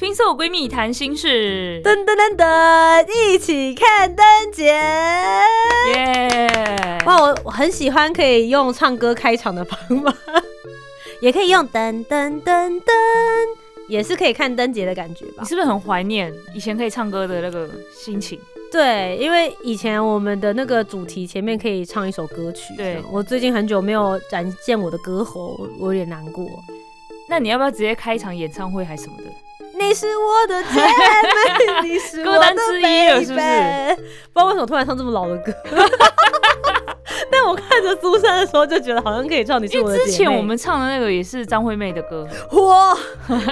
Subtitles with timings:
[0.00, 4.64] Twinkle Twinkle 闺蜜谈心事，噔噔噔噔，一起看灯节，
[5.94, 6.98] 耶！
[7.04, 10.14] 哇，我我很喜欢可以用唱歌开场的方法，
[11.20, 12.90] 也可以用噔噔噔噔，
[13.88, 15.46] 也是可以看灯节的感觉吧你？
[15.46, 18.40] 是不是很怀念以前可以唱歌的那个心情？
[18.72, 26.48] 对，因为以前我们的那个主题前面可以唱一首歌曲，对我最近很久没有展现我的歌喉，我有点难过。
[27.28, 29.24] 那你要不要直接开一场演唱会还是什么的？
[29.80, 35.52] 你是我的姐妹，你是我的歌单之一了是不是 baby 不知道为什么突然唱这么老的歌，
[37.32, 40.08] 但我看着苏珊的时候就觉得好像可以唱《你是我的姐妹》。
[40.12, 42.96] 之前我们唱的那个也是张惠妹的歌， 我，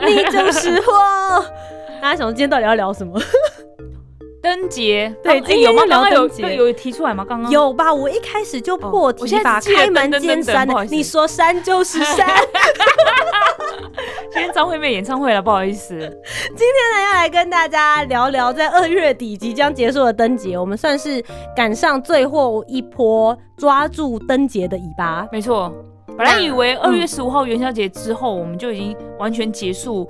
[0.07, 1.45] 你就是我。
[2.01, 3.19] 大家想说今天到底要聊什么？
[4.49, 5.85] 灯节，对有吗？
[5.85, 7.23] 聊刚刚有有提出来吗？
[7.29, 7.93] 刚刚有吧？
[7.93, 12.27] 我一开始就破哦我现在开门见山你说山就是山。
[14.33, 15.99] 今天张惠妹演唱会了，不好意思。
[15.99, 16.09] 今天
[16.95, 21.23] 呢，要来跟大家聊聊在二月底即将结束的灯节，我们算是
[21.55, 25.29] 赶上最后一波抓住灯节的尾巴。
[25.31, 25.71] 没错，
[26.17, 30.09] 本来以为嗯二月十五号元宵节之后，我们就已经完全结束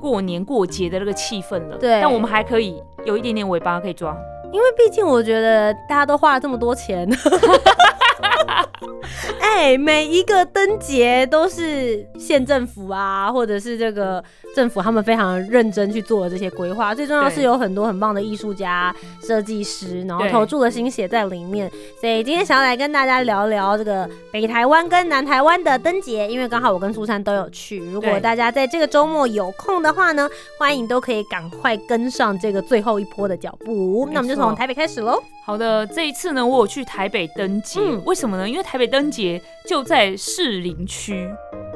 [0.00, 1.76] 过年过节的那个气氛了。
[1.76, 4.16] 对但我们还可以有一点点尾巴可以抓。
[4.52, 7.06] 因为毕竟我觉得大家都花了这么多钱，
[9.40, 14.22] 哎、每一个灯节都是县政府啊，或者是这个
[14.54, 16.94] 政府他们非常认真去做的这些规划。
[16.94, 21.70] 最重要是有很多很棒的艺术家、设计师，然后投注了心血在里面。
[22.00, 27.78] 所以今天想要来跟大家聊聊这个北台湾跟南台湾的灯节，因为刚好我跟苏珊都有去。
[27.78, 30.28] 如果大家在这个周末有空的话呢，
[30.58, 34.08] 欢迎都可以赶快跟上这个最后一波的脚步。
[34.12, 35.20] 那我们就从台北开始喽。
[35.44, 38.46] 好的，这一次呢，我有去台北灯节，嗯为什么呢？
[38.46, 41.26] 因为台北灯节就在士林区，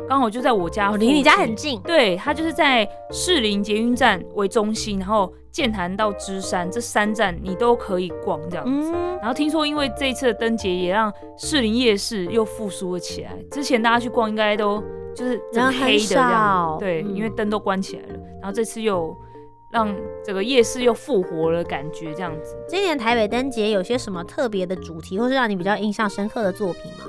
[0.07, 1.81] 刚好就在我家离你家很近。
[1.81, 8.93] 对，它就是在士林捷运站为中心，然后剑潭到芝山这三站你都可以逛这样子。
[8.95, 14.85] 嗯，然后听说因为这一次的灯节也让士林夜市又复苏了起来，之前大家去逛应该都
[15.17, 15.41] 就是
[15.81, 18.19] 黑的这样少，对，嗯因为灯都关起来了。
[18.43, 19.17] 然后这次又
[19.73, 22.55] 让整个夜市又复活了，感觉这样子。
[22.69, 27.07] 今年台北灯节有些什么特别的主题，或是让你比较印象深刻的作品吗？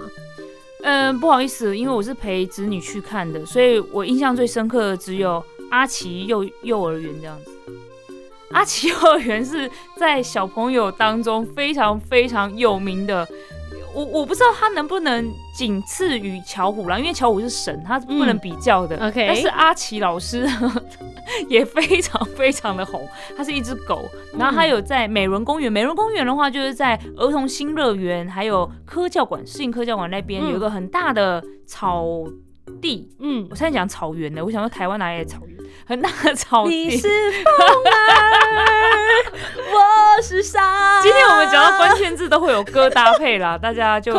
[0.84, 7.52] 嗯，不好意思，因为我是陪子女去看的，所以我印象最深刻的只有阿奇幼幼儿园这样子。
[8.52, 13.28] 阿奇幼儿园是在小朋友当中非常非常有名的，
[13.94, 19.08] 我我不知道他能不能仅次于巧虎啦，因为巧虎是神，他是不能嗯比较的。
[19.08, 20.48] OK 但是阿奇老师
[21.50, 23.08] 也非常非常的红，
[23.38, 32.06] 它是一只狗，然后它有在美伦公园，美伦公园的话就是在儿童新乐园还有科教馆、适应科教馆那边嗯有一个很大的草
[32.82, 33.10] 地。
[33.20, 35.58] 嗯我，差点讲草原呢，我想说台湾哪里的草原？
[35.86, 36.88] 很大的草地。
[36.88, 37.52] 你是风
[37.92, 38.64] 儿，
[39.74, 40.62] 我是沙。
[41.04, 44.14] 今天我们讲到关键字都会有歌搭配啦，大家就。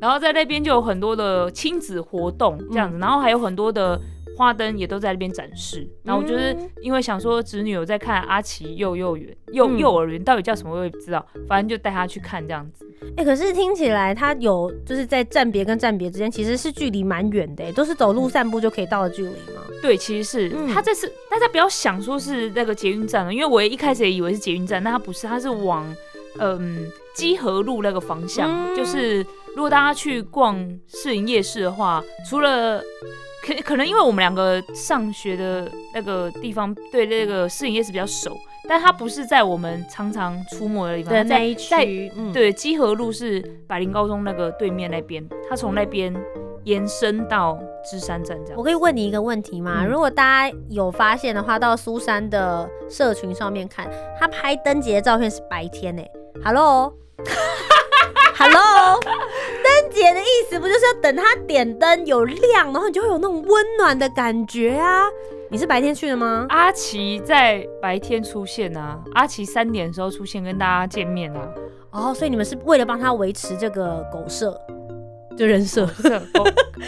[0.00, 4.00] 然后在那边就有很多的亲子活动这样子，然后还有很多的
[4.36, 5.88] 花灯也都在那边展示。
[6.02, 12.86] 然后我就是嗯因为想说侄女有在看阿奇幼幼园幼嗯幼儿园到底叫什么我也不知道，反正就带她去看这样子。
[13.16, 19.62] 哎、可是听起来他有就是在站别跟站别之间其实是距离蛮远的，哎，都是走路散步就可以到的距离吗？
[19.80, 25.84] 对，其实是、嗯他这次大家不要想说是那个捷运站了，因为我一开始也以为是捷运站，但它不是，它是往
[26.38, 28.48] 嗯基河路那个方向。
[28.50, 29.22] 嗯就是
[29.56, 32.82] 如果大家去逛市营夜市的话，除了
[33.42, 38.36] 可可能因为我们两个上学的那个地方对那个摄影夜市比较熟，
[38.68, 46.14] 但它不是在我们常常出没的地方，它在一在区，嗯，对，基河路是百灵高中那个对面那边，它从那边
[46.64, 48.62] 延伸到芝山站这样我。
[48.62, 49.84] 可以问你一个问题吗？
[49.84, 56.02] 嗯如果大家有发现的话，到苏珊的社群上面看，他拍灯节的照片是白天呢、
[56.44, 56.94] Hello。
[58.36, 65.04] Hello， 灯节的意思不就是要等它点灯有亮，然后你就会有那种温暖的感觉啊？
[65.50, 66.46] 你是白天去的吗？
[66.48, 71.48] 阿奇在白天出现啊，阿奇三点的时候出现跟大家见面啊。
[71.90, 74.56] 哦，所以你们是为了帮他维持这个狗舍，
[75.40, 75.88] 就人设。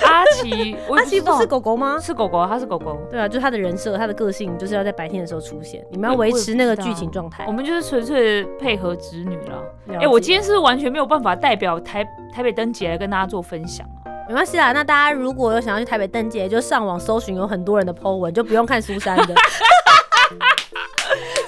[0.02, 1.98] 阿奇， 我阿奇不是狗狗吗？
[1.98, 2.98] 是狗狗，它是狗狗。
[3.10, 7.46] 对啊，就是它的人设，他的个性就是要在白天的时候出现，你们要维持那个剧情状态。
[7.46, 9.64] 我们就是纯粹配合侄女了。
[9.88, 14.12] 哎哎、我今天是完全没有办法代表台台北灯节来跟大家做分享啊。
[14.28, 19.24] 没关系啦，那大家如果有想要去台北登节，就上网搜寻有很多人的 po 文，就不用看苏珊的。
[19.34, 19.34] 超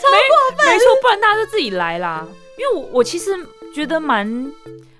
[0.08, 2.26] 过分没错，不然大家就自己来啦。
[2.56, 3.30] 因为我我其实
[3.74, 4.26] 觉得蛮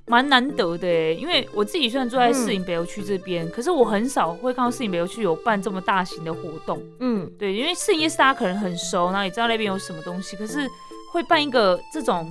[0.07, 6.83] 蛮难得的哎，因为我自己虽然住在市营北邮区这边，可是我很少会看到市营北邮区有办这么大型的活动。
[7.01, 10.69] 嗯，对，因为市营夜市大家可能很熟，然后也知道那边有什么东西，可是
[11.13, 12.31] 会办一个这种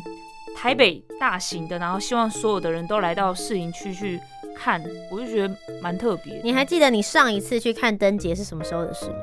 [0.56, 4.20] 台北大型的，然后希望所有的人都来到市营区去
[4.56, 4.80] 看，
[5.12, 6.40] 我就觉得蛮特别。
[6.44, 9.16] 你还记得你上一次去看灯节是什么时候的事吗？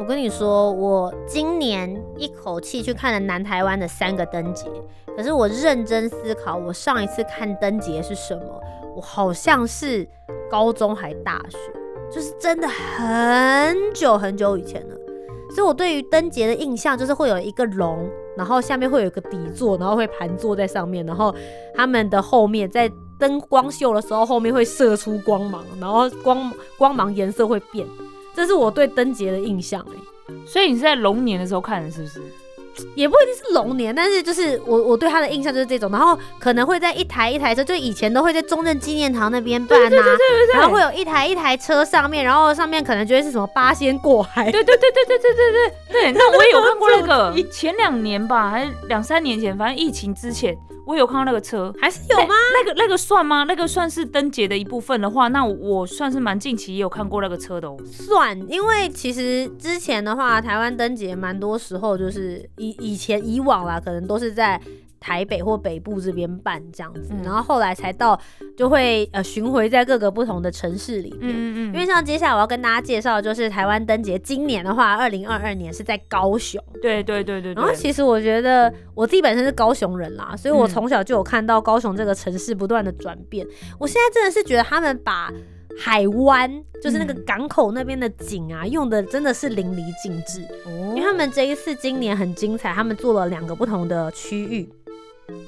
[0.00, 4.64] 我跟你说，我今年一口气去看了南台湾的三个灯节，
[5.14, 8.62] 可是我认真思考，我上一次看灯节是什么？
[8.96, 10.08] 我好像是
[10.50, 11.58] 高中还大学，
[12.10, 14.96] 就是真的很久很久以前了。
[15.54, 18.08] 所以我对于灯节的印象就是会有一个龙，
[18.38, 21.34] 然后下面会有一个底座，然后会盘坐在上面，然后
[21.74, 27.86] 他们的后面在灯光秀的时候，后面会射出光芒，然后光光芒颜色会变，
[28.40, 32.20] 这是我对灯节的印象哎、所以你是在龙年的时候看的，是不是？
[32.94, 39.90] 也不一定是龙年，但是就是我我对他的印象就是这种，然后可能会在一台一台车，就以前都会在中正纪念堂那边办啊，
[40.54, 50.56] 然后会有一台一台车上面，然后上面可能就会是什么八仙过海，对对对对对对对对对，那我也有看过那主个，前两年吧，还是两三年前，反正疫情之前，
[50.90, 51.72] 我有看到那个车。
[51.80, 52.34] 还是有吗？
[52.54, 53.44] 那个那个算吗？
[53.44, 57.76] 那个算是灯节的一部分的话，那我算是蛮近期也有看过那个车的哦。
[57.86, 64.60] 算，因为其实之前的话，台湾灯节蛮多时候就是以以前以往啦，可能都是在
[65.00, 68.20] 台北或北部这边办这样子，嗯然后后来才到
[68.56, 71.20] 就会呃巡回在各个不同的城市里面。
[71.22, 76.62] 嗯嗯因为像接下来我要跟大家介绍的就是台湾灯节，今年的话，二零二二年是在高雄。
[76.82, 77.54] 对对对对对。
[77.54, 83.46] 然后其实我觉得我自己本身是高雄人啦，所以我嗯从小就有看到高雄这个城市不断的转变。
[83.78, 85.32] 我现在真的是觉得他们把
[85.78, 90.40] 海湾，就是那个嗯港口那边的景啊，用的真的是淋漓尽致。
[90.94, 94.68] 因为哦，他们这一次今年很精彩，他们做了两个不同的区域。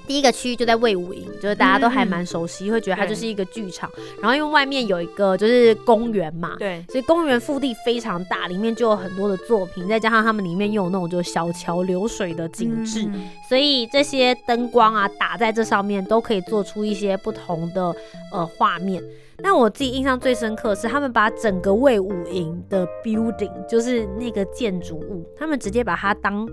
[0.07, 3.91] 第一个区域就在魏武营，就是大家都还蛮熟悉，会觉得它就是一个剧场。
[4.21, 13.29] 然后因为外面有一个就是公园嘛，对，所以公园腹地非常大，里面就有很多的作品，再加上他们里面又有那种就是小桥流水的景致，嗯。
[13.49, 17.95] 所以这些灯光啊打在这上面，都可以做出一些不同的
[18.33, 19.03] 呃画面。
[19.45, 26.49] 但我自己印象最深刻的是，他们把整个魏武营的 building，就是那个建筑物，他们直接把它当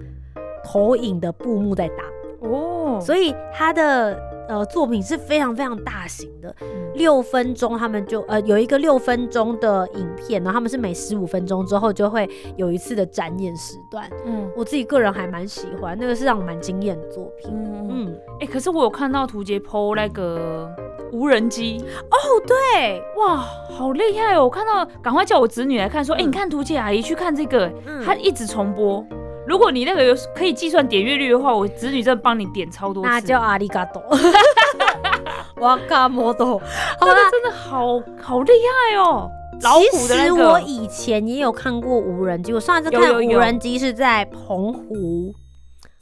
[0.63, 2.03] 投影的布幕在打，
[2.39, 2.68] 哦，
[3.01, 6.53] 所以他的呃作品是非常非常大型的。
[6.61, 14.09] 嗯六分钟，他们就呃有一个六分钟的影片，然后他们是每十五分钟之后就会有一次的展演时段。
[14.25, 17.51] 嗯我自己个人还蛮喜欢，那个是让我蛮惊艳的作品。
[17.89, 20.69] 嗯哎，可是我有看到图杰 PO 那个
[21.13, 24.43] 无人机，哦对，哇，好厉害哦！
[24.43, 29.05] 我看到，赶快叫我侄女来看，说，哎，嗯你看图杰阿姨去看这个，嗯它一直重播。
[29.49, 33.09] 如果你那个有可以计算点阅率的话，我侄女真的帮你点超多次。
[33.09, 33.99] 那叫阿里嘎多，
[35.57, 36.59] 哇卡摩多。
[36.59, 36.63] 好
[37.01, 38.51] 那啦，个真的好好厉
[38.91, 39.27] 害哦！
[39.63, 45.33] 老虎的那其实我以前也有看过无人机，我上一次看无人机是在澎湖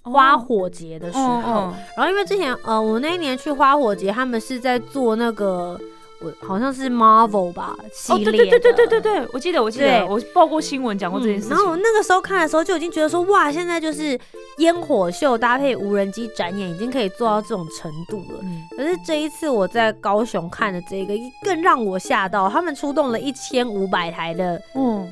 [0.03, 1.23] 花火节的时候。
[1.41, 5.79] 嗯然后因为之前呃，我那一年去花火节，他们是在做那个，
[6.19, 11.49] 我好像是 Marvel 吧系哦，列的、对对对对对对对，我记得我记得，我报过新闻讲过这件事情。
[11.49, 14.19] 嗯然后我那个时候看的时候就已经觉得说，哇，现在就是
[14.57, 18.39] 烟火秀搭配无人机展演，已经可以做到这种程度了。
[18.41, 25.07] 嗯可是这一次我在高雄看的这个，更让我吓到，他们出动了一千五百台的嗯，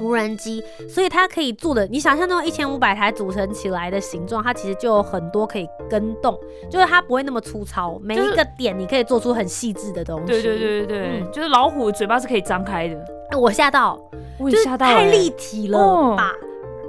[0.00, 6.38] 无人机，所以它可以做的，你想象那种一千五百台组成起来的形状，它其实就有很多可以跟动，
[6.70, 10.26] 就是它不会那么粗糙，每一个点你可以做出很细致的东西。
[10.26, 12.96] 对对对对对，嗯就是老虎嘴巴是可以张开的，
[13.30, 13.98] 哎，我吓到，
[14.38, 16.32] 我也吓到欸太立体了哦吧。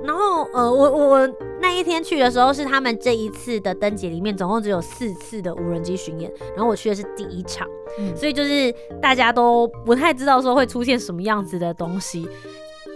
[0.03, 8.71] 然后呃，我我我那一天去的时候是他们这一次的灯节里面总共只有四次的无人机巡演，然后我去的是第一场，嗯所以就是
[9.01, 12.27] 大家都不太知道说会出现什么样子的东西。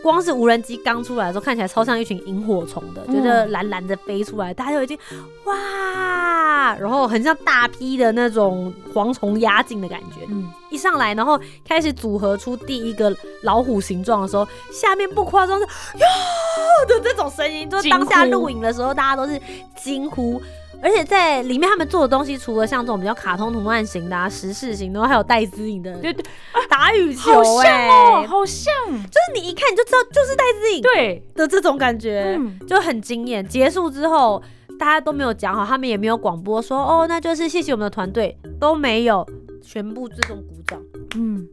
[0.02, 4.98] 光是无人机刚出来的时候，看起来超像一群萤火虫的，嗯就是蓝蓝的飞出来，大家就已经
[5.46, 10.26] 哇，然后很像大批的那种蝗虫压境的感觉。
[10.30, 19.40] 嗯，一上来，然后开始组合出第一个老虎形状的时候，下面不夸张是哟的这种声音，就是当下录影的时候，大家都是
[19.84, 20.42] 惊呼。
[20.82, 26.24] 而且在里面他们做的东西，除了像这种比较卡通图案型的、啊、时事型的，还有戴资颖的对对，
[26.70, 33.46] 打羽球、好像好像，就是你一看你就知道就是戴资颖对，的这种感觉，嗯，就很惊艳。
[33.46, 34.42] 结束之后，
[34.80, 39.28] 大家都没有讲好，他们也没有广播说哦，那就是谢谢我们的团队，都没有，
[39.62, 40.82] 全部这种鼓掌。
[41.16, 41.48] 嗯，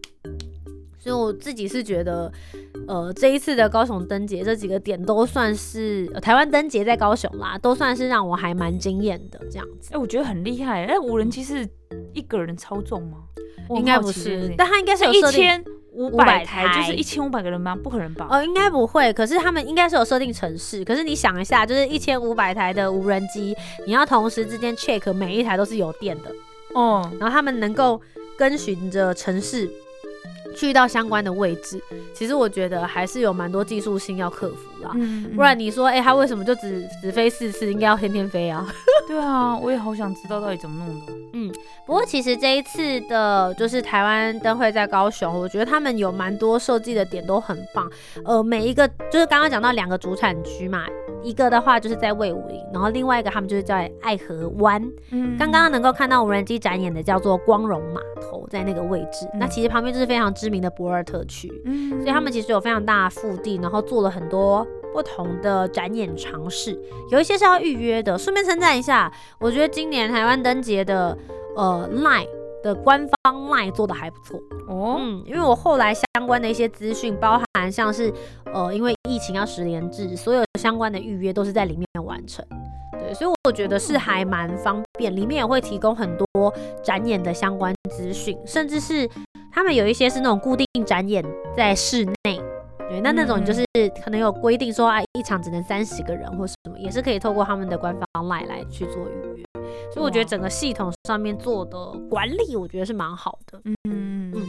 [0.99, 2.30] 所以我自己是觉得，
[2.88, 9.90] 呃，这一次的高雄灯节这几个点都算是、呃台湾灯节在高雄啦，都算是让我还蛮惊艳的这样子。
[9.93, 10.85] 哎，我觉得很厉害。
[10.85, 11.69] 哎，无人机是
[12.12, 13.19] 一个人操纵吗？
[13.71, 15.64] 应该不是但他应该是有一设定，千
[15.95, 17.75] 五百台，就是一千五百个人吗？
[17.75, 18.28] 不可能吧？
[18.31, 19.12] 呃，应该不会。
[19.12, 20.85] 可是他们应该是有设定城市。
[20.85, 26.31] 可是你想一下，就是一千五百台的无人机，你要同时之间 check 每一台都是有电的，
[26.75, 28.00] 哦，然后他们能够
[28.38, 29.69] 跟循着城市
[30.56, 31.80] 去到相关的位置。
[32.14, 34.90] 其实我觉得还是有蛮多技术性要克服啦。
[34.94, 37.70] 嗯，不然你说，哎、他为什么就只只飞四次？
[37.70, 38.66] 应该要天天飞啊。
[39.06, 41.12] 对啊，我也好想知道到底怎么弄的。
[41.32, 41.52] 嗯
[41.86, 47.88] 不过其实这一次的，就是台湾灯会在高雄，我觉得他们有蛮多设计的点都很棒。
[48.25, 50.84] 呃，每一个就是刚刚讲到两个主产区嘛，
[51.26, 54.80] 一个的话就是在魏武营，然后另外一个他们就是在爱河湾。
[55.11, 59.26] 嗯刚刚能够看到无人机展演的叫做光荣码头，在那个位置。
[59.35, 61.50] 嗯那其实旁边就是非常知名的博尔特区。
[61.64, 66.78] 嗯，所以他们其实有非常大的腹地，然后做了很多不同的展演尝试，
[67.11, 68.16] 有一些是要预约的。
[68.16, 71.16] 顺便称赞一下，我觉得今年台湾灯节的
[71.56, 72.28] 呃 Line
[72.66, 74.38] 的官方 Line 做的还不错。
[74.68, 78.12] 哦，嗯，因为我后来相关的一些资讯，包含像是
[78.52, 82.44] 呃因为疫情要十连制，所有相关的预约都是在里面完成。
[82.99, 86.26] 对，所以我觉得是还蛮方便，里面也会提供很多
[86.82, 89.08] 展演的相关资讯，甚至是
[89.52, 91.25] 他们有一些是那种固定展演
[91.56, 92.40] 在室内。
[92.88, 93.64] 对，那那种就是
[94.04, 99.44] 可能有规定说啊，一场只能三十个人或什么，也是可以透过他们的官方 line 来去做预约。
[99.93, 101.78] 所以我觉得整个系统上面做的
[102.11, 103.61] 管理，我觉得是蛮好的。
[103.64, 104.43] 嗯嗯嗯，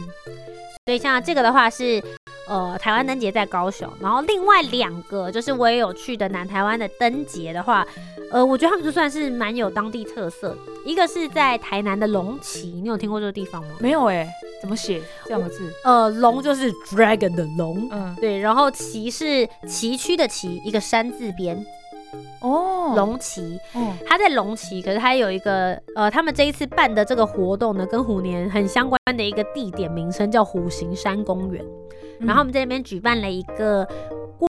[0.84, 2.02] 所以像这个的话是，
[2.48, 7.86] 呃，台湾灯节在高雄，然后另外两个就是我也有去的南台湾的灯节的话，
[8.30, 10.58] 呃，我觉得他们就算是蛮有当地特色的。
[10.84, 13.76] 一个是在台南的龙旗，你有听过这个地方吗？
[13.78, 14.28] 没有哎，
[14.60, 15.72] 怎么写这两个字？
[15.84, 21.64] 呃，龙就是 dragon 的龙，嗯，对，然后旗是崎岖的崎，一个山字边，
[22.40, 23.58] 哦，龙旗。
[23.74, 31.64] 哦，它在龙旗，可是它有一个呃，他们这一次办的这个活动呢，跟虎年很相关的一个地点名称叫虎形山公园。
[32.20, 33.86] 然后我们在那边举办了一个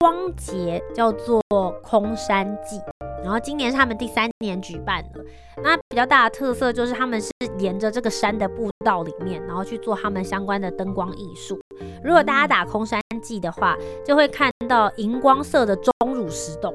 [0.00, 1.40] 光节，叫做
[1.82, 2.80] 空山祭。
[3.22, 5.24] 然后今年是他们第三年举办了。
[5.62, 11.56] 那比较大的特色就是他们是沿着这个山的步道里面，然后去做他们相关的灯光艺术。
[12.02, 16.74] 如果大家打空山祭的话，就会看到荧光色的钟乳石洞，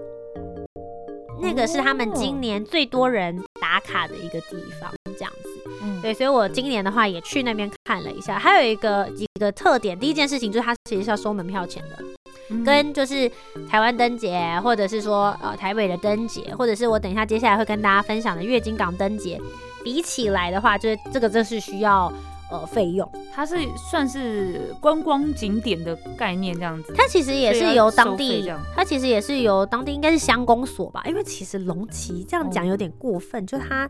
[1.40, 5.50] 那个是他们今年最多人打卡的一个地方，这样子。
[5.82, 9.98] 嗯，对，所以我今年的话也去那边看了一下，还有一个几个特点。
[9.98, 12.04] 第一件事情就是它其实是要收门票钱的，
[12.50, 13.30] 嗯跟就是
[13.70, 19.40] 台湾灯节，或者是说呃台北的灯节，或者是我等一下接下来会跟大家分享的月经港灯节
[19.84, 22.12] 比起来的话，就是这个真是需要
[22.52, 23.10] 呃费用。
[23.34, 26.94] 它是算是观光景点的概念这样子。
[26.96, 33.90] 它其实也是由当地它其实也是由当地应该是乡公所吧，因为其实龙旗这样讲哦有点过分，就它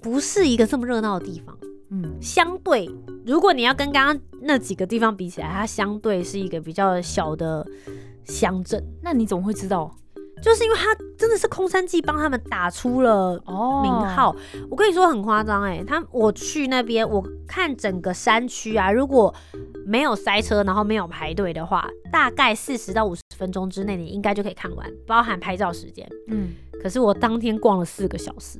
[0.00, 1.56] 不是一个这么热闹的地方。
[1.90, 2.90] 嗯，相对，
[3.26, 7.66] 如果你要跟刚刚那几个地方比起来，它相对是一个比较小的
[8.24, 9.94] 乡镇，那你怎么会知道？
[10.42, 14.34] 就是因为他真的是空山记帮他们打出了哦名号。
[14.68, 19.32] 我跟你说很夸张哎，他我去那边，我看整个山区啊，如果
[19.86, 26.08] 没有塞车，然后没有排队的话，大概四十到五十分钟之内，你应该就可以看完，包含拍照时间。
[26.26, 26.50] 嗯，
[26.82, 28.58] 可是我当天逛了四个小时，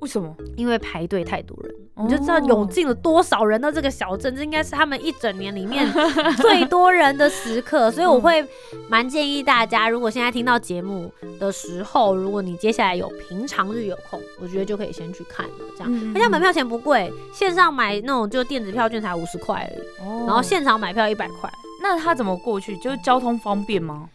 [0.00, 0.34] 为什么？
[0.56, 1.74] 因为排队太多人。
[1.98, 5.90] 你就知道哦涌进了多少人到这个小镇，这应该是他们一整年里面
[6.36, 8.46] 最多人的时刻，所以我会
[8.86, 11.10] 蛮建议大家，如果现在听到节目
[11.40, 15.52] 的时候，如果你接下来有平常日有空，我觉得就可以先去看了。
[15.74, 21.50] 这样，嗯而且门票钱不贵，线上买那种就电子票券才五十块而已，哦然后现场买票一百块，
[21.82, 22.76] 那他怎么过去？
[22.76, 24.06] 就是交通方便吗？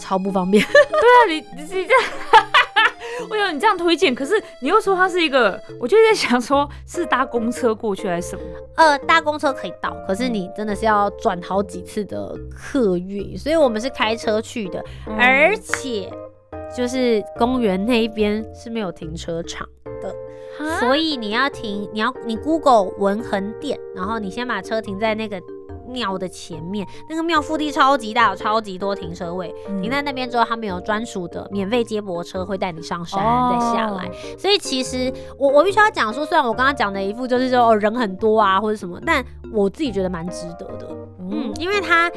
[0.00, 0.64] 超不方便。
[0.70, 1.84] 对啊你你这
[3.18, 4.14] 样，为什么你这样推荐？
[4.14, 8.42] 可是你又说它是一个，我就在想说，是搭公车过去还是什么？
[8.76, 16.10] 呃，搭公车可以到，可是你真的是要转好几次的客运，所以我们是开车去的，嗯而且
[16.76, 19.66] 就是公园那一边是没有停车场
[20.02, 20.14] 的，
[20.80, 25.40] 所以以你要停，你要你 Google 文横店，然后你先把车停在那个
[25.96, 29.54] 庙的前面，那个庙腹地超级大，有超级多停车位。
[29.66, 34.10] 嗯停在那边之后，他们有专属的免费接驳车会带你上山、哦再下来。
[34.36, 40.88] 所以其实我我必须要讲说，虽然我刚刚讲的一副就是说、哦、人很多啊或者什么，但我自己觉得蛮值得的。
[41.18, 42.10] 嗯嗯，因为他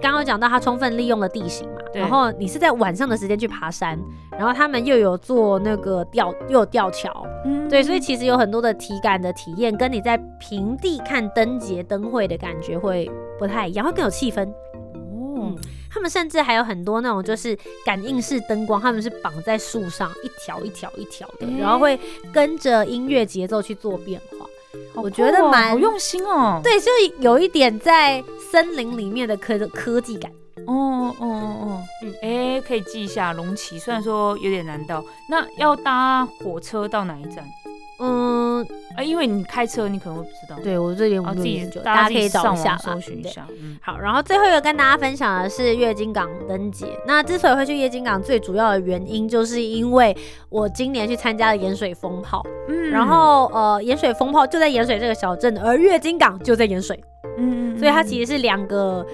[0.00, 3.98] 刚刚讲到他充分利用了地形嘛，然后你是在晚上的时间去爬山，
[4.30, 14.48] 然后他们又有做那个吊又有吊桥，嗯对，所以其实有很多的体感的体验，跟你在平地看灯节灯会的感觉会不太一样，会更有气氛。
[14.94, 15.54] 哦，
[15.90, 21.98] 他们甚至还有很多那种就是感应式灯光，他们是绑在树上一条一条一条的，然后会
[22.32, 24.46] 跟着音乐节奏去做变化。
[24.92, 26.60] 好我觉得蛮好用心哦。
[26.62, 30.30] 对，就有一点在森林里面的科科技感。
[30.66, 32.14] 哦哦哦哦，嗯嗯，
[32.56, 37.44] 哎，可以记一下龙崎，虽然说有点难到，那要搭火车到哪一站？
[38.00, 43.46] 嗯，啊，因为你开车，你可能会不知道，对我这点然后自己我没有研究，大大家可以找一下搜寻一下。
[43.50, 46.86] 嗯，好，然后最后一个跟大家分享的是月经港灯节。
[47.06, 50.16] 那之所以会去月经港，最主要的原因就是因为
[50.48, 56.98] 我今年去参加了盐水风炮，嗯然后呃，盐水风炮就在盐水这个小镇，而月经港就在盐水，
[57.38, 59.06] 嗯，嗯所以它其实是两个。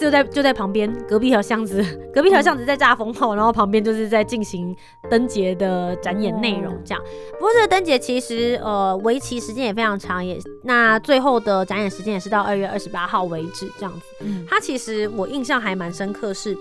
[0.00, 1.82] 就在就在旁边，隔壁条巷子，
[2.12, 4.74] 隔壁条巷子在炸风炮，然后旁边就是在进行
[5.08, 7.02] 灯节的展演内容这样。
[7.34, 14.00] 不过这个灯节其实呃为期时间也非常长，也那最后的展演时间也是到二月二十八号为止这样子。
[14.20, 16.56] 嗯它其实我印象还蛮深刻是，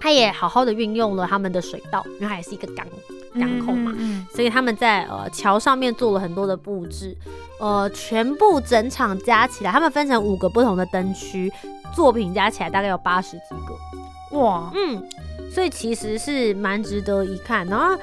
[0.00, 2.86] 它也好好的运用了他们的水道，因为它也是一个港
[3.34, 7.16] 港口嘛，嗯所以他们在呃桥上面做了很多的布置，
[7.60, 11.52] 呃，全部整场加起来，他们分成五个不同的灯区，
[11.94, 13.74] 作品加起来大概有八十几个，
[14.32, 15.02] 嗯哇，嗯，
[15.50, 17.66] 所以其实是蛮值得一看。
[17.66, 17.96] 然后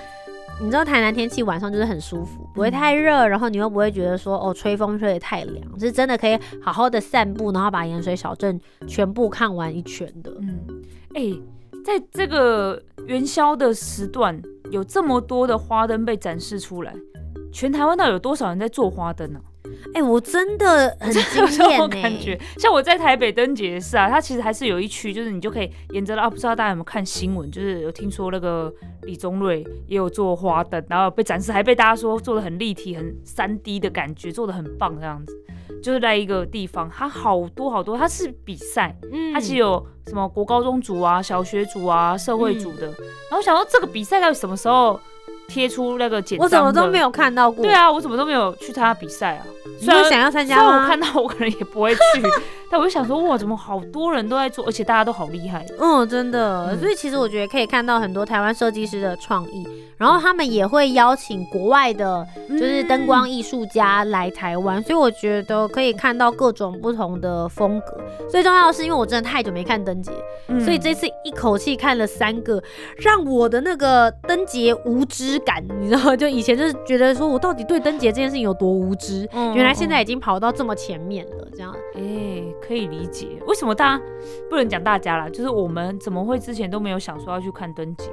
[0.62, 10.32] 你知道台南天气晚上就是很舒服，不会太热，然后你又不会觉得说哦吹风吹得太凉，是真的可以好好的散步，然后把盐水小镇全部看完一圈的。
[10.40, 10.60] 嗯，
[11.14, 11.22] 哎、
[11.86, 16.92] 在这个元宵的时段，有这么多的花灯被展示出来，
[17.54, 19.40] 全台湾到底有多少人在做花灯呢、
[19.94, 28.74] 哎、我真的很惊艳呢、种感觉，像我在台北灯节也是啊，它其实还是有一区，就是你就可以沿着啊，不知道大家有没有看新闻，就是有听说那个
[29.04, 35.34] 李宗瑞也有做花灯，然后被展示，还被大家说做的很立体、很三 D 的感觉，做的很棒这样子。
[35.84, 42.88] 就是在一个地方，它好多好多，它是比赛，嗯它其实有什么国高中组啊、小学组啊、社会组的。
[42.88, 45.00] 然后我想说，这个比赛到底什么时候
[45.48, 47.64] 贴出那个简章我怎么都没有看到过。
[47.64, 49.46] 对，啊，我怎么都没有去参加比赛啊？
[49.80, 50.64] 你会想要参加吗？
[50.64, 52.00] 虽然我看到我可能也不会去，
[52.72, 55.66] 但我就想说，哇，怎么好多人都在做，而且大家都好厉害。
[55.80, 59.66] 嗯，真的，嗯所以其实我觉得可以看到很多台湾设计师的创意，
[59.98, 67.98] 然后他们也会邀请国外的，就是灯光艺术家来台湾，所以我觉得可以看到各种不同的风格。
[68.30, 70.12] 最重要的是，因为我真的太久没看灯节，
[70.48, 72.62] 嗯，所以这次一口气看了三个，
[72.98, 81.74] 让我的那个灯节无知感，你知道吗，就以前就是觉得说我到底对灯节这件事情有多无知，嗯原来现在已经跑到这么前面了，这样。
[81.96, 84.04] 哎、可以理解为什么大家
[84.50, 88.10] 不能讲大家啦，就是我们怎么会之前都没有想说要去看灯节？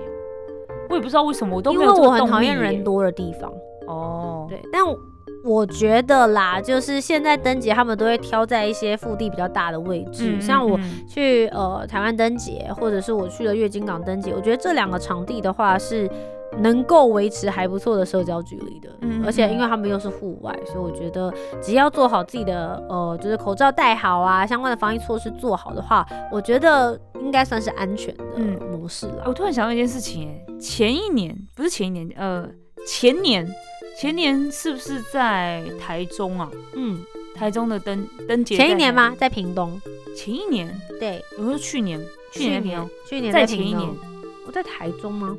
[0.89, 3.53] 我也不知道为什么，我都因为没有这个我很讨厌人多的地方。
[3.87, 4.47] 哦。
[4.49, 4.97] 对，但我
[5.45, 16.09] 我觉得啦，就是现在灯节他们都会挑在一些腹地比较大的位置，嗯，像我嗯去呃台湾灯节，或者是我去了月经港灯节，我觉得这两个场地的话是。
[16.59, 28.59] 能够维持还不错的社交距离的，嗯而且因为他们又是户外，所以我觉得只要做好自己的呃，就是口罩戴好啊，相关的防疫措施做好的话，我觉得应该算是安全的嗯。
[28.73, 29.23] 模式啦。
[29.27, 32.49] 我突然想到一件事情，哎，前一年不是前一年，呃，
[32.87, 33.49] 前年，
[33.99, 36.51] 前年是不是在台中啊？
[36.75, 37.01] 嗯，
[37.35, 39.15] 台中的灯灯节前一年吗？
[39.17, 39.81] 在屏东，
[40.17, 42.01] 前一年，对，我说去年，
[42.33, 43.89] 去年在屏东，去年在前一年，
[44.47, 45.37] 我在台中吗？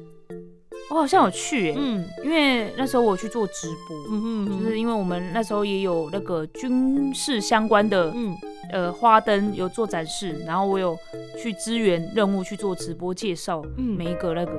[0.90, 8.36] 我好像有去、欸，嗯因为那时候我去做直播，嗯哼就是因为我们那时候也有那个军事相关的嗯
[8.72, 10.96] 呃花灯有做展示，然后我有
[11.42, 14.52] 去支援任务去做直播介绍嗯，每一个那个，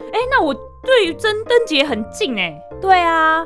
[0.00, 3.44] 哎、那我对于真灯节很近哎、对啊，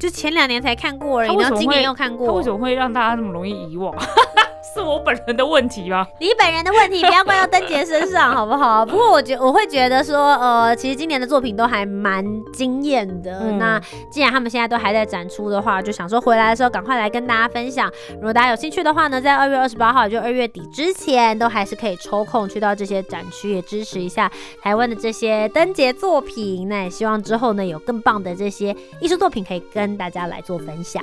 [0.00, 2.26] 就前两年才看过然后今年又看过。
[2.26, 3.94] 他为什么会让大家那么容易遗忘？
[4.62, 6.06] 是我本人的问题吗？
[6.20, 8.84] 你本人的问题不要怪到灯节身上，好不好？
[8.86, 13.40] 不过我觉我会觉得说，呃，其实今年的作品都还蛮惊艳的。
[13.40, 17.90] 嗯那既然他们现在都还在展出的话，就想说回来的时候赶快来跟大家分享。
[18.14, 24.30] 如果大家有兴趣的话呢，在二月二十八号，就二月底之前，都还是可以抽空去到这些展区，也支持一下
[24.62, 26.68] 台湾的这些灯节作品。
[26.68, 31.02] 那也希望之后呢，有更棒的这些艺术作品可以跟大家来做分享。